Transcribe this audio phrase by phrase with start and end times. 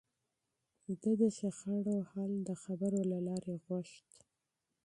[1.01, 4.07] ده د شخړو حل د خبرو له لارې غوښت.